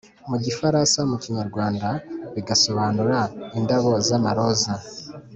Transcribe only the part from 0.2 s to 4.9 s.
mu gifaransa; mu kinyarwanda bigasobanura “indabo z’amaroza